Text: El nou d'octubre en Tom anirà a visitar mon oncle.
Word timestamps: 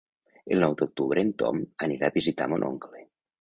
El 0.53 0.61
nou 0.63 0.71
d'octubre 0.79 1.23
en 1.25 1.29
Tom 1.41 1.61
anirà 1.89 2.09
a 2.09 2.15
visitar 2.17 2.49
mon 2.55 2.67
oncle. 2.71 3.05